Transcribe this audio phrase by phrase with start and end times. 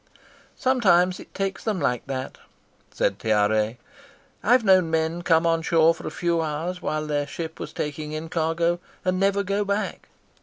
[0.57, 2.39] "Sometimes it takes them like that,"
[2.89, 3.77] said Tiare.
[4.41, 8.11] "I've known men come on shore for a few hours while their ship was taking
[8.11, 10.07] in cargo, and never go back.